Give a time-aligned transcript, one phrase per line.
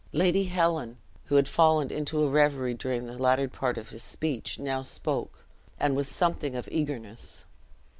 [0.13, 4.57] Lady Helen, who had fallen into a reverie during the latter part of his speech,
[4.57, 5.45] now spoke,
[5.79, 7.45] and with something of eagerness.